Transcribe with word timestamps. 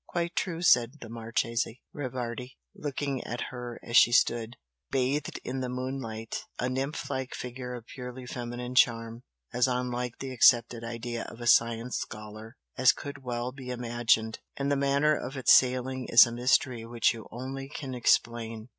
"Quite 0.07 0.35
true" 0.35 0.63
said 0.63 0.93
the 0.99 1.09
Marchese 1.09 1.79
Rivardi, 1.93 2.57
looking 2.73 3.23
at 3.23 3.51
her 3.51 3.79
as 3.83 3.95
she 3.95 4.11
stood, 4.11 4.55
bathed 4.89 5.39
in 5.43 5.59
the 5.59 5.69
moonlight, 5.69 6.45
a 6.57 6.67
nymph 6.69 7.07
like 7.11 7.35
figure 7.35 7.75
of 7.75 7.85
purely 7.85 8.25
feminine 8.25 8.73
charm, 8.73 9.21
as 9.53 9.67
unlike 9.67 10.17
the 10.17 10.31
accepted 10.31 10.83
idea 10.83 11.25
of 11.25 11.39
a 11.39 11.45
"science" 11.45 11.97
scholar 11.99 12.57
as 12.75 12.93
could 12.93 13.21
well 13.21 13.51
be 13.51 13.69
imagined 13.69 14.39
"And 14.57 14.71
the 14.71 14.75
manner 14.75 15.13
of 15.15 15.37
its 15.37 15.53
sailing 15.53 16.07
is 16.09 16.25
a 16.25 16.31
mystery 16.31 16.83
which 16.83 17.13
you 17.13 17.27
only 17.29 17.69
can 17.69 17.93
explain! 17.93 18.69